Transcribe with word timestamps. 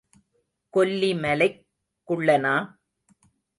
கொல்லிமலைக் 0.73 1.59
குள்ளனா? 2.09 2.55